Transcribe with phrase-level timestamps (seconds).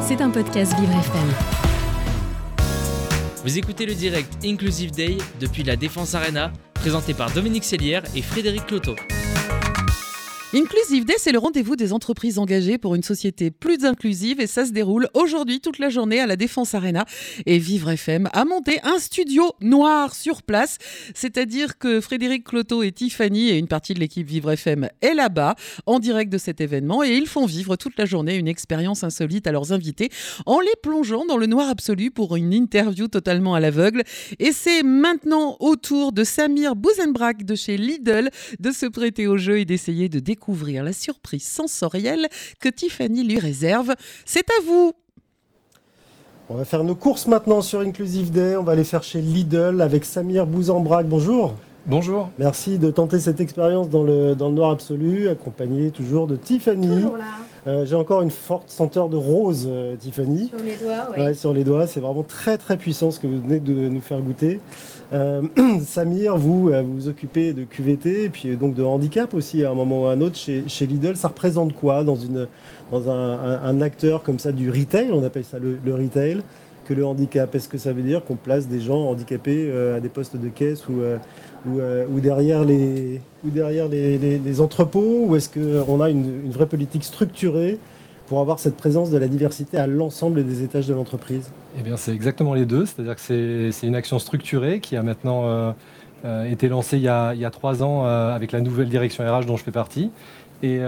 [0.00, 1.28] C'est un podcast Vivre FM.
[3.44, 8.22] Vous écoutez le direct Inclusive Day depuis la Défense Arena, présenté par Dominique Sellière et
[8.22, 8.94] Frédéric Cloteau.
[10.54, 14.64] Inclusive Day, c'est le rendez-vous des entreprises engagées pour une société plus inclusive et ça
[14.64, 17.04] se déroule aujourd'hui toute la journée à la Défense Arena.
[17.44, 20.78] Et Vivre FM a monté un studio noir sur place,
[21.12, 25.54] c'est-à-dire que Frédéric Cloteau et Tiffany et une partie de l'équipe Vivre FM est là-bas
[25.84, 29.46] en direct de cet événement et ils font vivre toute la journée une expérience insolite
[29.46, 30.08] à leurs invités
[30.46, 34.02] en les plongeant dans le noir absolu pour une interview totalement à l'aveugle.
[34.38, 38.30] Et c'est maintenant au tour de Samir Bouzenbrak de chez Lidl
[38.60, 42.28] de se prêter au jeu et d'essayer de découvrir découvrir la surprise sensorielle
[42.60, 43.94] que Tiffany lui réserve.
[44.24, 44.92] C'est à vous
[46.48, 48.56] On va faire nos courses maintenant sur Inclusive Day.
[48.56, 51.08] On va aller faire chez Lidl avec Samir Bouzambrac.
[51.08, 51.56] Bonjour.
[51.88, 52.28] Bonjour.
[52.38, 56.86] Merci de tenter cette expérience dans le, dans le noir absolu, accompagné toujours de Tiffany.
[57.00, 57.24] Toujours là.
[57.66, 60.48] Euh, J'ai encore une forte senteur de rose, euh, Tiffany.
[60.48, 61.22] Sur les doigts, oui.
[61.24, 64.02] Ouais, sur les doigts, c'est vraiment très très puissant ce que vous venez de nous
[64.02, 64.60] faire goûter.
[65.14, 65.40] Euh,
[65.86, 69.70] Samir, vous euh, vous vous occupez de QVT et puis donc de handicap aussi à
[69.70, 71.16] un moment ou à un autre chez, chez Lidl.
[71.16, 72.46] Ça représente quoi dans, une,
[72.92, 75.08] dans un, un- un acteur comme ça du retail?
[75.10, 76.42] On appelle ça le, le retail
[76.88, 77.54] que le handicap.
[77.54, 80.48] Est-ce que ça veut dire qu'on place des gens handicapés euh, à des postes de
[80.48, 81.18] caisse ou, euh,
[81.68, 87.78] euh, derrière les, ou derrière les, entrepôts Ou est-ce qu'on a une, vraie politique structurée
[88.26, 91.50] pour avoir cette présence de la diversité à l'ensemble des étages de l'entreprise?
[91.78, 92.86] Eh bien, c'est exactement les deux.
[92.86, 95.74] C'est-à-dire que c'est une action structurée qui a maintenant
[96.46, 99.46] été lancée il y a, il y a trois ans avec la nouvelle direction RH
[99.46, 100.10] dont je fais partie.
[100.62, 100.80] Et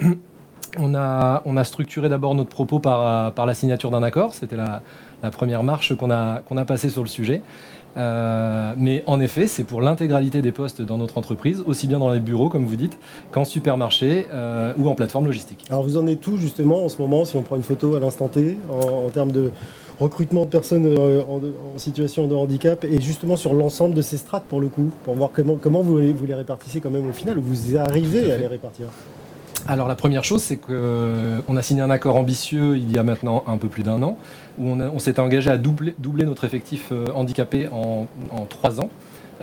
[0.78, 4.34] on, a, on a structuré d'abord notre propos par, par la signature d'un accord.
[4.34, 4.82] C'était la,
[5.22, 7.42] la première marche qu'on a, qu'on a passée sur le sujet.
[7.96, 12.10] Euh, mais en effet, c'est pour l'intégralité des postes dans notre entreprise, aussi bien dans
[12.10, 12.98] les bureaux, comme vous dites,
[13.32, 15.64] qu'en supermarché euh, ou en plateforme logistique.
[15.70, 18.00] Alors vous en êtes tout justement en ce moment, si on prend une photo à
[18.00, 19.50] l'instant T, en, en termes de
[19.98, 21.36] recrutement de personnes euh, en,
[21.74, 25.14] en situation de handicap, et justement sur l'ensemble de ces strates pour le coup, pour
[25.14, 28.30] voir comment, comment vous, les- vous les répartissez quand même au final, ou vous arrivez
[28.30, 28.88] à les répartir?
[29.68, 33.42] Alors la première chose, c'est qu'on a signé un accord ambitieux il y a maintenant
[33.46, 34.16] un peu plus d'un an,
[34.58, 38.90] où on, s'était engagé à doubler, doubler notre effectif euh, handicapé en, en trois ans.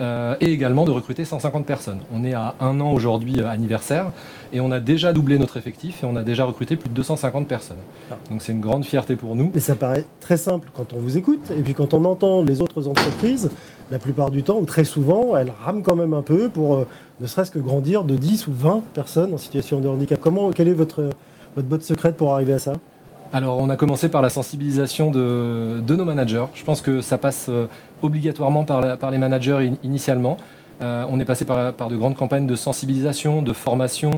[0.00, 2.00] euh, et également de recruter 150 personnes.
[2.12, 4.10] On est à un an aujourd'hui euh, anniversaire
[4.52, 7.46] et on a déjà doublé notre effectif et on a déjà recruté plus de 250
[7.46, 7.76] personnes.
[8.10, 8.16] Ah.
[8.30, 9.50] Donc c'est une grande fierté pour nous.
[9.54, 12.60] Mais ça paraît très simple quand on vous écoute, et puis quand on entend les
[12.60, 13.50] autres entreprises,
[13.90, 16.86] la plupart du temps, ou très souvent, elles rament quand même un peu pour euh,
[17.20, 20.18] ne serait-ce que grandir de 10 ou 20 personnes en situation de handicap.
[20.20, 21.10] Comment, quelle est votre,
[21.54, 22.72] votre botte secrète pour arriver à ça?
[23.32, 26.44] Alors, on a commencé par la sensibilisation de, de nos managers.
[26.54, 27.66] Je pense que ça passe euh,
[28.02, 30.36] obligatoirement par, la- par les managers in- initialement.
[30.82, 34.12] Euh, on est passé par, par de grandes campagnes de sensibilisation, de formation.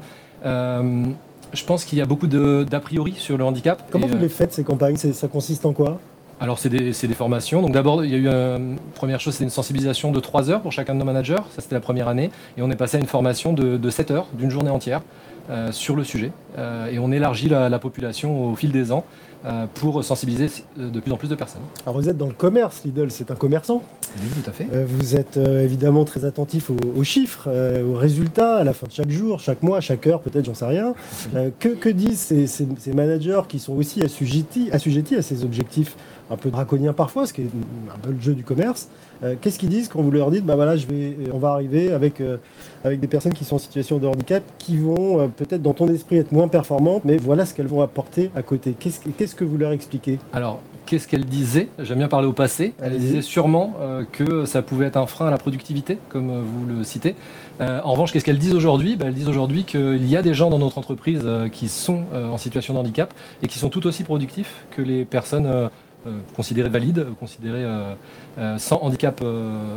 [0.45, 1.05] Euh,
[1.53, 3.83] je pense qu'il y a beaucoup d'a priori sur le handicap.
[3.91, 4.97] Comment Et, vous les faites ces campagnes?
[4.97, 5.99] Ça consiste en quoi?
[6.39, 7.63] Alors, c'est des, formations.
[7.63, 10.61] Donc, d'abord, il y a eu une première chose, c'est une sensibilisation de 3 heures
[10.61, 11.37] pour chacun de nos managers.
[11.55, 12.31] Ça, c'était la première année.
[12.59, 15.01] Et on est passé à une formation de, de 7 heures, d'une journée entière,
[15.49, 16.33] euh, sur le sujet.
[16.59, 19.05] Euh, et on élargit la, la population au fil des ans
[19.47, 20.49] euh, pour sensibiliser
[20.79, 21.61] euh, de plus en plus de personnes.
[21.87, 23.83] Alors vous êtes dans le commerce, Lidl, c'est un commerçant.
[24.21, 24.67] Oui, tout à fait.
[24.73, 28.73] Euh, vous êtes euh, évidemment très attentif aux, aux chiffres, euh, aux résultats à la
[28.73, 30.95] fin de chaque jour, chaque mois, chaque heure, peut-être, j'en sais rien.
[31.37, 35.45] Euh, que, que disent ces, ces- ces managers qui sont aussi assujettis, assujettis à ces
[35.45, 35.97] objectifs?
[36.31, 37.49] Un peu draconiens parfois, ce qui est
[37.95, 38.89] un peu le jeu du commerce
[39.25, 41.91] Euh, Qu'est-ce qu'ils disent quand vous leur dites, bah voilà, je vais, on va arriver
[41.91, 42.37] avec, euh,
[42.85, 45.89] avec des personnes qui sont en situation de handicap, qui vont euh, peut-être dans ton
[45.89, 48.75] esprit être moins performantes, mais voilà ce qu'elles vont apporter à côté.
[48.79, 50.19] Qu'est-ce que- qu'est-ce que vous leur expliquez?
[50.35, 52.75] Alors, qu'est-ce qu'elle disait J'aime bien parler au passé.
[52.83, 56.43] Elle disait sûrement euh, que ça pouvait être un frein à la productivité, comme euh,
[56.45, 57.15] vous le citez.
[57.63, 58.97] Euh, en revanche, qu'est-ce qu'elles disent aujourd'hui?
[58.97, 62.03] Ben, Elles disent aujourd'hui qu'il y a des gens dans notre entreprise euh, qui sont
[62.13, 65.71] euh, en situation de handicap et qui sont tout aussi productifs que les personnes
[66.07, 67.95] euh, considérées valides, considérées euh,
[68.39, 69.23] euh, sans handicap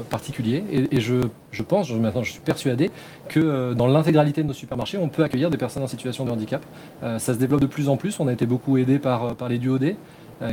[0.09, 0.63] particulier.
[0.91, 1.23] Et, je,
[1.67, 2.91] pense, je, maintenant je suis persuadé,
[3.27, 6.65] que dans l'intégralité de nos supermarchés, on peut accueillir des personnes en situation de handicap.
[7.01, 8.19] Ça se développe de plus en plus.
[8.19, 9.95] On a été beaucoup aidé par, par les duodés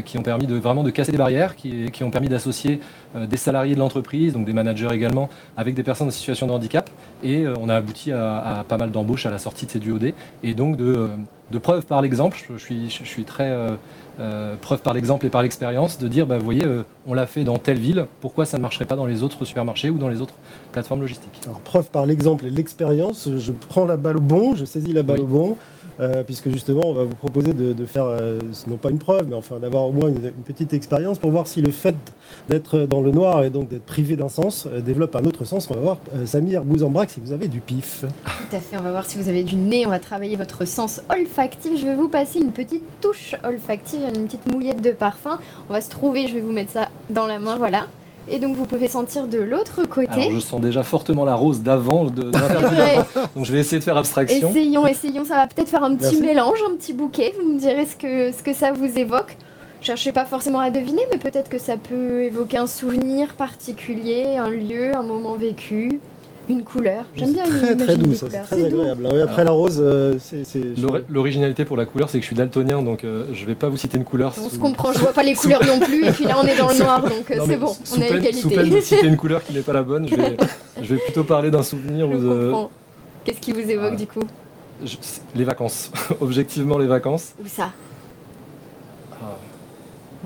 [0.04, 2.80] qui ont permis de vraiment de casser des barrières, qui, qui ont permis d'associer
[3.14, 6.52] euh, des salariés de l'entreprise, donc des managers également, avec des personnes en situation de
[6.52, 6.90] handicap.
[7.22, 9.78] Et euh, on a abouti à, à pas mal d'embauches à la sortie de ces
[9.78, 10.14] duodés.
[10.42, 11.08] Et donc de, euh,
[11.52, 13.70] de preuve par l'exemple, je, suis, je suis très euh,
[14.18, 17.26] euh, preuve par l'exemple et par l'expérience, de dire, bah, vous voyez, euh, on l'a
[17.26, 20.08] fait dans telle ville, pourquoi ça ne marcherait pas dans les autres supermarchés ou dans
[20.08, 20.34] les autres
[20.72, 21.38] plateformes logistiques?
[21.44, 25.02] Alors, preuve par l'exemple et l'expérience, je prends la balle au bon, je saisis la
[25.02, 25.24] balle Oui.
[25.24, 25.56] au bon.
[26.00, 29.34] Euh, puisque justement, on va vous proposer de, faire, euh, non pas une preuve, mais
[29.34, 31.94] enfin d'avoir au moins une, petite expérience pour voir si le fait
[32.48, 35.68] d'être dans le noir et donc d'être privé d'un sens développe un autre sens.
[35.70, 38.04] On va voir, Samir Bouzambrac, si vous avez du pif.
[38.24, 40.66] Tout à fait, on va voir si vous avez du nez, on va travailler votre
[40.66, 41.80] sens olfactif.
[41.80, 45.38] Je vais vous passer une petite touche olfactive, une petite mouillette de parfum.
[45.68, 47.86] On va se trouver, je vais vous mettre ça dans la main, voilà.
[48.28, 50.10] Et donc vous pouvez sentir de l'autre côté.
[50.12, 52.22] Alors, je sens déjà fortement la rose d'avant, de,
[53.34, 54.50] donc je vais essayer de faire abstraction.
[54.50, 57.34] Essayons, essayons, ça va peut-être faire un petit mélange, un petit bouquet.
[57.40, 59.36] Vous me direz ce que, ce que ça vous évoque.
[59.80, 64.50] Cherchez pas forcément à deviner, mais peut-être que ça peut évoquer un souvenir particulier, un
[64.50, 66.00] lieu, un moment vécu
[66.48, 67.04] une couleur.
[67.14, 69.08] J'aime bien très très doux, c'est très agréable.
[69.22, 70.44] après la rose, euh, c'est.
[71.08, 73.68] L'originalité pour la couleur, c'est que je suis daltonien, donc je euh, je vais pas
[73.68, 74.34] vous citer une couleur.
[74.38, 76.56] On se comprend, je vois pas les couleurs non plus, et puis là on est
[76.56, 78.32] dans le noir, donc euh, c'est bon, on a égalité.
[78.32, 80.36] Sous peine de citer une couleur qui n'est pas la bonne, je vais,
[80.82, 82.08] je vais plutôt parler d'un souvenir.
[83.24, 84.22] Qu'est-ce qui vous évoque du coup?
[85.34, 85.90] Les vacances,
[86.20, 87.32] objectivement les vacances.
[87.42, 87.70] Où ça?
[89.12, 89.36] Ah,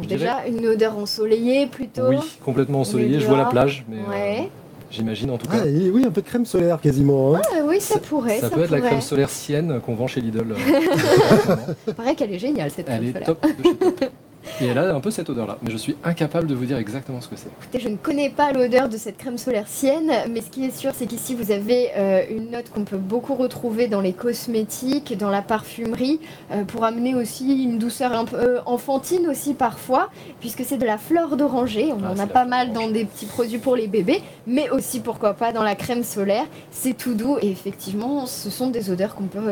[0.07, 3.21] Déjà, une odeur ensoleillée plutôt Oui, complètement ensoleillée.
[3.21, 3.85] Je vois la plage.
[3.89, 4.51] Mais ouais.
[4.91, 5.59] J'imagine en tout cas.
[5.63, 7.37] Ah, oui, un peu de crème solaire quasiment.
[7.37, 7.43] Hein.
[7.53, 8.41] Ah, oui, ça, pourrait.
[8.41, 10.57] Ça, peut être la crème solaire sienne qu'on vend chez Lidl.
[11.87, 13.47] Il paraît qu'elle est géniale cette crème Elle est top
[14.61, 17.21] et elle a un peu cette odeur-là, mais je suis incapable de vous dire exactement
[17.21, 17.49] ce que c'est.
[17.61, 20.77] Écoutez, je ne connais pas l'odeur de cette crème solaire sienne, mais ce qui est
[20.77, 25.17] sûr, c'est qu'ici vous avez euh, une note qu'on peut beaucoup retrouver dans les cosmétiques,
[25.17, 26.21] dans la parfumerie,
[26.53, 30.11] euh, pour amener aussi une douceur un peu euh, enfantine aussi parfois,
[30.41, 31.93] puisque c'est de la fleur d'oranger.
[31.93, 35.01] On ah, en a pas mal dans des petits produits pour les bébés, mais aussi
[35.01, 36.47] pourquoi pas dans la crème solaire.
[36.71, 39.51] C'est tout doux et effectivement, ce sont des odeurs qu'on peut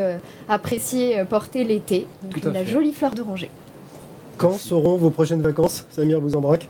[0.49, 2.06] apprécier porter l'été.
[2.23, 3.50] Donc la jolie fleur d'oranger.
[4.38, 6.69] Quand seront vos prochaines vacances, Samir vous embraque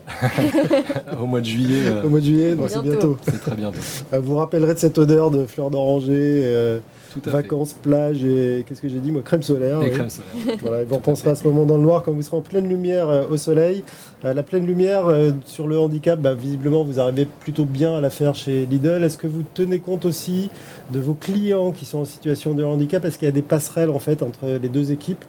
[1.22, 1.82] Au mois de juillet.
[1.84, 3.18] Euh, Au mois de juillet, c'est bientôt.
[3.22, 3.78] C'est très bientôt.
[4.14, 6.78] Euh, vous rappellerez de cette odeur de fleurs d'oranger, euh,
[7.26, 9.82] vacances, plage et qu'est-ce que j'ai dit moi Crème solaire.
[9.82, 10.56] Et crème solaire.
[10.62, 13.26] voilà, vous repenserez à ce moment dans le noir quand vous serez en pleine lumière
[13.30, 13.84] au soleil.
[14.22, 15.04] la pleine lumière
[15.44, 19.04] sur le handicap, bah, visiblement vous arrivez plutôt bien à la faire chez Lidl.
[19.04, 20.48] Est-ce que vous tenez compte aussi
[20.90, 23.04] de vos clients qui sont en situation de handicap?
[23.04, 25.24] Est-ce qu'il y a des passerelles en fait entre les deux équipes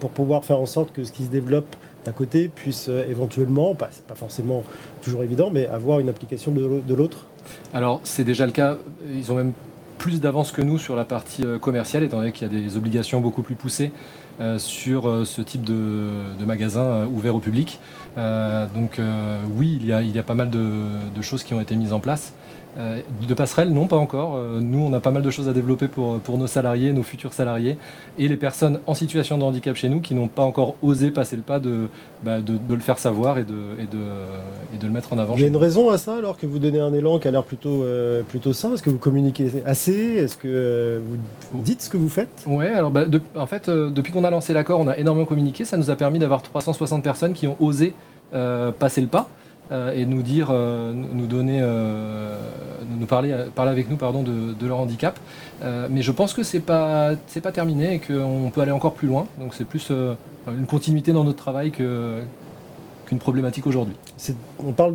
[0.00, 1.73] pour pouvoir faire en sorte que ce qui se développe
[2.04, 4.62] d'un côté puisse euh, éventuellement, pas, pas forcément
[5.02, 7.26] toujours évident, mais avoir une application de l'autre
[7.72, 8.76] Alors c'est déjà le cas,
[9.12, 9.52] ils ont même
[9.98, 12.76] plus d'avance que nous sur la partie euh, commerciale, étant donné qu'il y a des
[12.76, 13.92] obligations beaucoup plus poussées
[14.58, 17.78] sur ce type de, magasin ouvert au public.
[18.16, 19.00] donc
[19.56, 22.34] oui, il y, a, pas mal de, choses qui ont été mises en place.
[22.76, 24.36] Euh, de passerelle, non, pas encore.
[24.36, 27.02] Euh, nous, on a pas mal de choses à développer pour, pour nos salariés, nos
[27.02, 27.78] futurs salariés,
[28.18, 31.36] et les personnes en situation de handicap chez nous qui n'ont pas encore osé passer
[31.36, 31.88] le pas de,
[32.24, 34.02] bah, de, le faire savoir et de, et, de,
[34.74, 35.34] et de le mettre en avant.
[35.36, 37.30] Il y a une raison à ça, alors que vous donnez un élan qui a
[37.30, 38.74] l'air plutôt, euh, plutôt sain?
[38.74, 39.92] Est-ce que vous communiquez assez?
[39.92, 41.00] Est-ce que
[41.52, 42.44] vous dites ce que vous faites?
[42.46, 43.04] Ouais, alors bah,
[43.36, 45.64] en fait, depuis qu'on a lancé l'accord, on a énormément communiqué.
[45.64, 47.94] Ça nous a permis d'avoir 360 personnes qui ont osé
[48.78, 49.28] passer le pas.
[49.72, 52.36] Euh, et nous dire, euh, nous donner, euh,
[52.98, 55.18] nous parler, parler avec nous pardon, de, leur handicap.
[55.90, 59.08] mais je pense que c'est pas c'est pas terminé et qu'on peut aller encore plus
[59.08, 59.26] loin.
[59.38, 62.20] Donc c'est plus une continuité dans notre travail que
[63.06, 63.94] qu'une problématique aujourd'hui.
[64.58, 64.94] On parle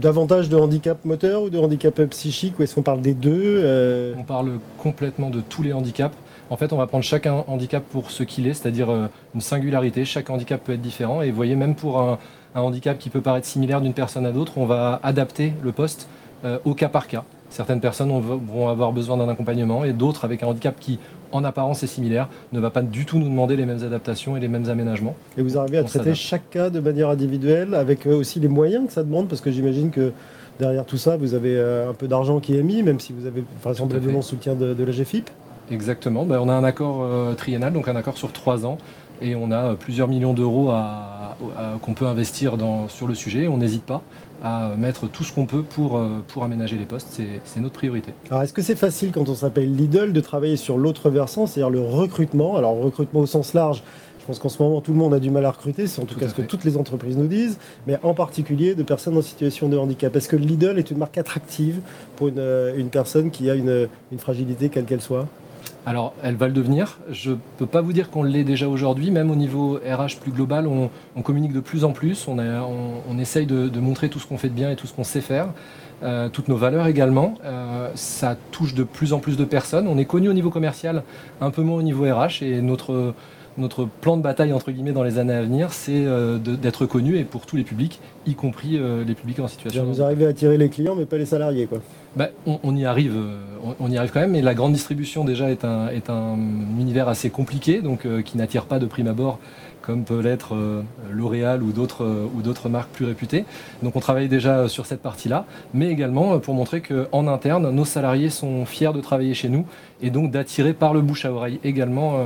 [0.00, 4.22] davantage de handicap moteur ou de handicap psychique ou est-ce qu'on parle des deux On
[4.22, 6.16] parle complètement de tous les handicaps.
[6.48, 8.88] En fait, on va prendre chaque handicap pour ce qu'il est, c'est-à-dire
[9.34, 10.04] une singularité.
[10.04, 11.22] Chaque handicap peut être différent.
[11.22, 12.18] Et vous voyez, même pour un,
[12.54, 16.08] un handicap qui peut paraître similaire d'une personne à d'autre, on va adapter le poste
[16.44, 17.24] euh, au cas par cas.
[17.50, 21.00] Certaines personnes vont avoir besoin d'un accompagnement et d'autres avec un handicap qui,
[21.32, 24.40] en apparence, est similaire, ne va pas du tout nous demander les mêmes adaptations et
[24.40, 25.16] les mêmes aménagements.
[25.36, 28.86] Et vous arrivez à traiter chaque cas de manière individuelle avec euh, aussi les moyens
[28.86, 30.12] que ça demande parce que j'imagine que
[30.60, 33.26] derrière tout ça, vous avez euh, un peu d'argent qui est mis, même si vous
[33.26, 35.28] avez vraisemblablement le soutien de, la GFIP.
[35.72, 36.24] Exactement.
[36.24, 38.78] Ben, on a un accord triennal, donc un accord sur trois ans,
[39.20, 41.36] et on a plusieurs millions d'euros à,
[41.82, 43.48] qu'on peut investir dans, sur le sujet.
[43.48, 44.02] On n'hésite pas
[44.42, 47.20] à mettre tout ce qu'on peut pour, euh, pour aménager les postes.
[47.44, 48.12] C'est notre priorité.
[48.30, 51.70] Alors, est-ce que c'est facile quand on s'appelle Lidl de travailler sur l'autre versant, c'est-à-dire
[51.70, 52.56] le recrutement?
[52.56, 53.82] Alors, recrutement au sens large,
[54.20, 56.04] je pense qu'en ce moment, tout le monde a du mal à recruter, c'est en
[56.04, 59.22] tout, cas ce que toutes les entreprises nous disent, mais en particulier de personnes en
[59.22, 60.14] situation de handicap.
[60.14, 61.80] Est-ce que Lidl est une marque attractive
[62.16, 65.26] pour une, euh, une personne qui a une, une fragilité, quelle qu'elle soit?
[65.86, 66.98] Alors, elle va le devenir.
[67.10, 69.10] Je ne peux pas vous dire qu'on l'est déjà aujourd'hui.
[69.10, 72.28] Même au niveau RH plus global, on, communique de plus en plus.
[72.28, 75.20] On, essaye de, montrer tout ce qu'on fait de bien et tout ce qu'on sait
[75.20, 75.48] faire.
[76.02, 77.34] Euh, toutes nos valeurs également.
[77.44, 79.86] Euh, ça touche de plus en plus de personnes.
[79.88, 81.02] On est connu au niveau commercial,
[81.40, 82.42] un peu moins au niveau RH.
[82.42, 83.14] Et notre,
[83.58, 86.04] notre plan de bataille entre guillemets dans les années à venir, c'est
[86.38, 89.84] d'être connu et pour tous les publics, y compris les publics en situation.
[89.84, 91.78] Vous arrivez à attirer les clients, mais pas les salariés, quoi.
[92.16, 93.16] Bah, on, y arrive,
[93.78, 94.32] on, y arrive quand même.
[94.32, 96.36] Mais la grande distribution déjà est un, est un
[96.78, 99.38] univers assez compliqué, donc qui n'attire pas de prime abord
[99.90, 103.44] comme peut l'être euh, L'Oréal ou d'autres euh, ou d'autres marques plus réputées.
[103.82, 107.84] Donc on travaille déjà sur cette partie-là, mais également euh, pour montrer qu'en interne, nos
[107.84, 109.66] salariés sont fiers de travailler chez nous
[110.00, 112.20] et donc d'attirer par le bouche à oreille également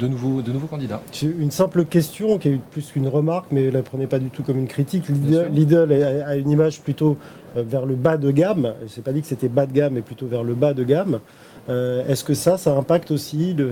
[0.00, 1.00] de, nouveaux, de nouveaux candidats.
[1.22, 4.42] Une simple question qui eu plus qu'une remarque, mais ne la prenez pas du tout
[4.42, 5.04] comme une critique.
[5.08, 5.92] Lidl,
[6.26, 7.16] a une image plutôt
[7.54, 8.74] vers le bas de gamme.
[8.80, 10.82] Je n'ai pas dit que c'était bas de gamme, mais plutôt vers le bas de
[10.82, 11.20] gamme.
[11.68, 13.66] Euh, est-ce que ça, ça impacte aussi le,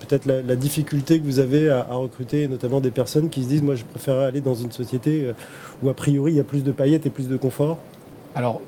[0.00, 3.74] peut-être la, difficulté que vous avez à, recruter, notamment des personnes qui se disent, moi,
[3.74, 5.32] je préférerais aller dans une société euh,
[5.82, 7.78] où a priori il y a plus de paillettes et plus de confort?
[8.34, 8.60] Alors,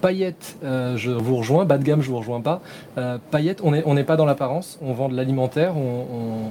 [0.00, 1.64] paillettes, euh, je vous rejoins.
[1.64, 2.60] Bas de gamme, je vous rejoins pas.
[3.30, 4.78] paillettes, on n'est pas dans l'apparence.
[4.82, 5.74] On vend de l'alimentaire.
[5.76, 6.50] On,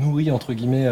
[0.00, 0.86] nourrit entre guillemets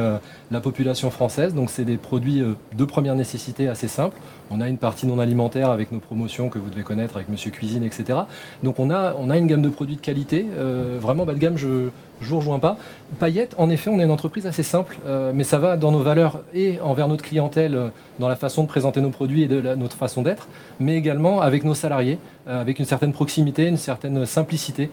[0.51, 1.55] la population française.
[1.55, 2.43] Donc c'est des produits
[2.75, 4.17] de première nécessité assez simples.
[4.51, 7.51] On a une partie non alimentaire avec nos promotions que vous devez connaître avec Monsieur
[7.51, 8.21] Cuisine, etc.
[8.63, 10.47] Donc on a, on a une gamme de produits de qualité.
[10.57, 12.77] Euh, vraiment bas de gamme, je ne vous rejoins pas.
[13.19, 16.01] Paillette, en effet, on est une entreprise assez simple, euh, mais ça va dans nos
[16.01, 19.61] valeurs et envers notre clientèle, euh, dans la façon de présenter nos produits et de
[19.75, 20.47] notre façon d'être,
[20.79, 24.91] mais également avec nos salariés, avec une certaine proximité, une certaine simplicité.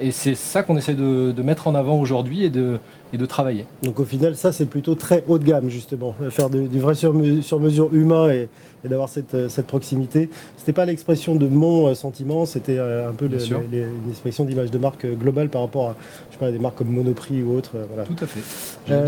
[0.00, 2.78] et c'est ça qu'on essaie de, mettre en avant aujourd'hui et de,
[3.12, 3.66] et de travailler.
[3.82, 7.92] Donc au final, ça c'est plutôt très haut de gamme justement, faire du, vrai sur-mesure
[7.92, 8.48] humain et,
[8.88, 10.30] d'avoir cette, euh, cette, proximité.
[10.56, 14.78] C'était pas l'expression de mon euh, sentiment, c'était euh, un peu une expression d'image de
[14.78, 15.96] marque globale par rapport à,
[16.30, 17.72] je sais pas, des marques comme Monoprix ou autres.
[17.88, 18.04] Voilà.
[18.04, 18.40] Tout à fait.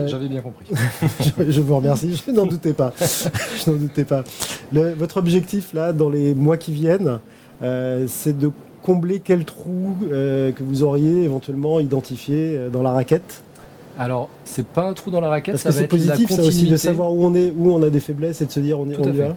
[0.09, 0.66] J'avais bien compris.
[1.49, 2.23] je, vous remercie.
[2.26, 2.92] Je n'en doutais pas.
[3.00, 4.25] je n'en doutais pas.
[4.73, 7.18] votre objectif là, dans les mois qui viennent,
[7.61, 8.50] c'est de
[8.82, 13.42] combler quel trou que vous auriez éventuellement identifié dans la raquette
[13.99, 17.12] alors, c'est pas un trou dans la raquette, ça c'est positif, ça aussi, de savoir
[17.12, 19.12] où on est, où on a des faiblesses et de se dire on, est, on
[19.12, 19.37] y va.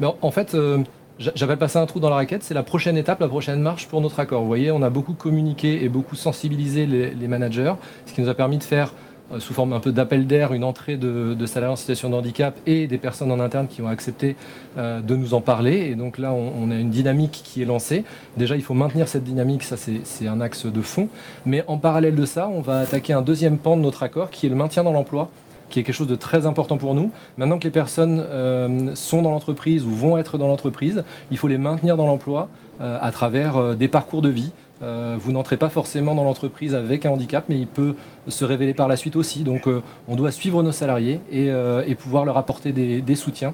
[0.00, 0.78] Mais en fait, euh,
[1.18, 3.88] j'appelle pas ça un trou dans la raquette, c'est la prochaine étape, la prochaine marche
[3.88, 4.40] pour notre accord.
[4.40, 7.74] Vous voyez, on a beaucoup communiqué et beaucoup sensibilisé les managers,
[8.06, 8.94] ce qui nous a permis de faire
[9.38, 12.56] sous forme un peu d'appel d'air, une entrée de, de, salariés en situation de handicap
[12.66, 14.36] et des personnes en interne qui ont accepté
[14.78, 15.90] euh, de nous en parler.
[15.90, 18.04] Et donc là, on, a une dynamique qui est lancée.
[18.36, 21.08] Déjà, il faut maintenir cette dynamique, ça c'est un axe de fond.
[21.46, 24.46] Mais en parallèle de ça, on va attaquer un deuxième pan de notre accord qui
[24.46, 25.30] est le maintien dans l'emploi
[25.68, 27.12] qui est quelque chose de très important pour nous.
[27.38, 31.46] Maintenant que les personnes euh, sont dans l'entreprise ou vont être dans l'entreprise, il faut
[31.46, 32.48] les maintenir dans l'emploi
[32.80, 37.10] à travers des parcours de vie, euh, vous n'entrez pas forcément dans l'entreprise avec un
[37.10, 37.94] handicap, mais il peut
[38.28, 39.42] se révéler par la suite aussi.
[39.42, 43.52] Donc euh, on doit suivre nos salariés et, euh, pouvoir leur apporter des soutiens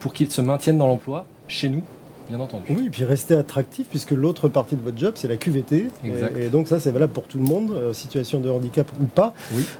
[0.00, 1.84] pour qu'ils se maintiennent dans l'emploi chez nous
[2.38, 2.64] entendu.
[2.70, 5.88] Oui, et puis rester attractif, puisque l'autre partie de votre job, c'est la QVT.
[6.38, 9.34] Et, donc ça, c'est valable pour tout le monde, euh, situation de handicap ou pas.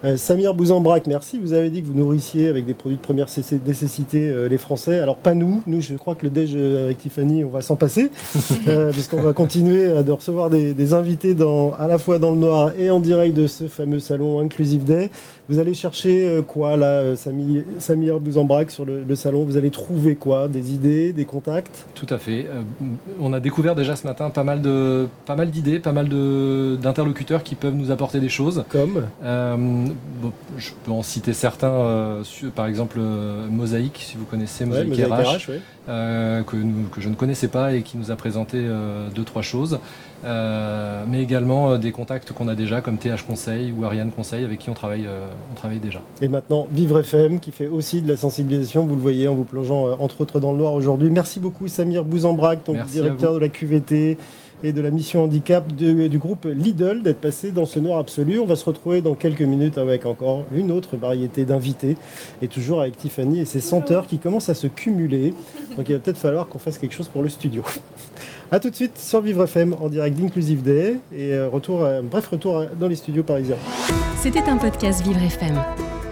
[0.04, 1.38] Euh, Samir Bouzambrac, merci.
[1.38, 3.28] Vous avez dit que vous nourrissiez avec des produits de première
[3.66, 4.98] nécessité euh, les Français.
[4.98, 5.62] Alors pas nous.
[5.66, 8.10] Nous, je crois que le déj avec Tiffany, on va s'en passer,
[8.92, 12.72] puisqu'on va continuer à de recevoir des, invités dans, à la fois dans le noir
[12.78, 15.10] et en direct de ce fameux salon Inclusive Day.
[15.48, 19.44] Vous allez chercher quoi là, Samir, Samir Bouzambrac, sur le, le salon?
[19.44, 20.48] Vous allez trouver quoi?
[20.48, 21.86] Des idées, des contacts?
[21.94, 22.39] Tout à fait.
[22.48, 22.62] Euh,
[23.20, 26.08] on a découvert déjà ce matin pas mal de pas mal d'idées, pas mal
[26.78, 28.64] d'interlocuteurs qui peuvent nous apporter des choses.
[28.68, 29.86] Comme euh,
[30.56, 32.22] Je peux en citer certains, euh,
[32.54, 33.00] par exemple
[33.50, 35.46] Mosaïque, si vous connaissez Mosaïque, RH,
[35.86, 38.64] que, que, je ne connaissais pas et qui nous a présenté
[39.14, 39.78] deux trois choses.
[40.22, 44.44] Euh, mais également euh, des contacts qu'on a déjà comme TH Conseil ou Ariane Conseil
[44.44, 46.02] avec qui on travaille, euh, on travaille déjà.
[46.20, 49.44] Et maintenant Vivre FM qui fait aussi de la sensibilisation, vous le voyez en vous
[49.44, 51.08] plongeant entre autres dans le noir aujourd'hui.
[51.08, 54.18] Merci beaucoup Samir Bouzambrac, donc directeur de la QVT
[54.62, 58.38] et de la mission handicap du groupe Lidl d'être passé dans ce noir absolu.
[58.40, 61.96] On va se retrouver dans quelques minutes avec encore une autre variété d'invités
[62.42, 65.32] et toujours avec Tiffany et ses senteurs qui commencent à se cumuler.
[65.78, 67.62] Donc il va peut-être falloir qu'on fasse quelque chose pour le studio.
[68.52, 72.26] A tout de suite sur Vivre FM en direct d'Inclusive Day et euh, retour, bref
[72.26, 73.56] retour dans les studios parisiens.
[74.16, 75.56] C'était un podcast Vivre FM.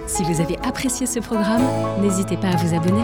[0.06, 1.62] Si vous avez apprécié ce programme,
[2.00, 3.02] n'hésitez pas à vous abonner.